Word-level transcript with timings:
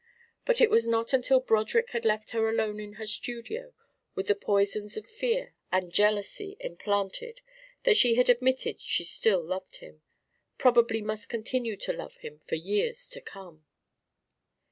But 0.45 0.59
it 0.59 0.71
was 0.71 0.87
not 0.87 1.13
until 1.13 1.39
Broderick 1.39 1.91
had 1.91 2.05
left 2.05 2.31
her 2.31 2.49
alone 2.49 2.79
in 2.79 2.93
her 2.93 3.05
studio 3.05 3.71
with 4.15 4.25
the 4.29 4.33
poisons 4.33 4.97
of 4.97 5.05
fear 5.05 5.53
and 5.71 5.91
jealousy 5.91 6.57
implanted 6.59 7.41
that 7.83 7.97
she 7.97 8.15
had 8.15 8.27
admitted 8.27 8.81
she 8.81 9.03
still 9.05 9.43
loved 9.43 9.75
him, 9.75 10.01
probably 10.57 11.03
must 11.03 11.29
continue 11.29 11.77
to 11.77 11.93
love 11.93 12.15
him 12.15 12.39
for 12.39 12.55
years 12.55 13.07
to 13.09 13.21
come. 13.21 13.63